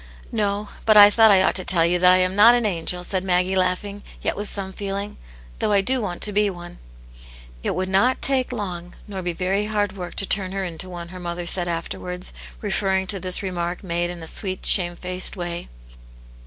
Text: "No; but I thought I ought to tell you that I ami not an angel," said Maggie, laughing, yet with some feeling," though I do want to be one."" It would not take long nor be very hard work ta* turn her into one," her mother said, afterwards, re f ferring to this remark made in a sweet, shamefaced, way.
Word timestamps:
"No; 0.31 0.67
but 0.87 0.97
I 0.97 1.11
thought 1.11 1.29
I 1.29 1.43
ought 1.43 1.53
to 1.53 1.63
tell 1.63 1.85
you 1.85 1.99
that 1.99 2.11
I 2.11 2.25
ami 2.25 2.33
not 2.33 2.55
an 2.55 2.65
angel," 2.65 3.03
said 3.03 3.23
Maggie, 3.23 3.55
laughing, 3.55 4.01
yet 4.23 4.35
with 4.35 4.49
some 4.49 4.73
feeling," 4.73 5.17
though 5.59 5.73
I 5.73 5.81
do 5.81 6.01
want 6.01 6.23
to 6.23 6.31
be 6.33 6.49
one."" 6.49 6.79
It 7.63 7.75
would 7.75 7.87
not 7.87 8.19
take 8.19 8.51
long 8.51 8.95
nor 9.07 9.21
be 9.21 9.31
very 9.31 9.65
hard 9.67 9.95
work 9.95 10.15
ta* 10.15 10.25
turn 10.27 10.53
her 10.53 10.63
into 10.63 10.89
one," 10.89 11.09
her 11.09 11.19
mother 11.19 11.45
said, 11.45 11.67
afterwards, 11.67 12.33
re 12.61 12.71
f 12.71 12.79
ferring 12.81 13.07
to 13.09 13.19
this 13.19 13.43
remark 13.43 13.83
made 13.83 14.09
in 14.09 14.23
a 14.23 14.25
sweet, 14.25 14.65
shamefaced, 14.65 15.37
way. 15.37 15.69